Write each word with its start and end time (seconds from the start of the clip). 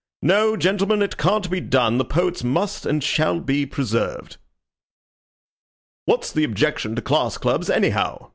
No, 0.23 0.57
gentlemen, 0.57 1.03
it 1.03 1.15
can't 1.17 1.47
be 1.47 1.61
done. 1.61 1.99
The 1.99 2.05
poets 2.05 2.43
must 2.43 2.87
and 2.87 3.03
shall 3.03 3.39
be 3.39 3.67
preserved." 3.67 4.37
"What's 6.05 6.31
the 6.31 6.43
objection 6.43 6.95
to 6.95 7.03
class 7.03 7.37
clubs, 7.37 7.69
anyhow?" 7.69 8.29